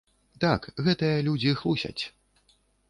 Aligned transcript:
Так, 0.45 0.61
гэтыя 0.87 1.21
людзі 1.29 1.55
хлусяць. 1.61 2.03